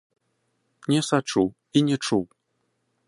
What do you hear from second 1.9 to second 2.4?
не чуў.